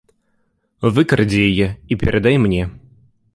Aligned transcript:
Выкрадзі 0.95 1.39
яе 1.51 1.67
і 1.91 1.99
перадай 2.05 2.35
мне. 2.47 2.63